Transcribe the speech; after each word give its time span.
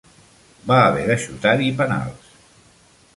Va 0.71 0.79
haver 0.85 1.03
de 1.11 1.17
xutar-hi 1.25 1.69
penals. 1.83 2.33